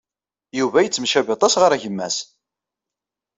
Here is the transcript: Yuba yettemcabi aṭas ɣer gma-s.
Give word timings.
Yuba 0.59 0.79
yettemcabi 0.83 1.31
aṭas 1.33 1.53
ɣer 1.61 1.71
gma-s. 1.81 2.17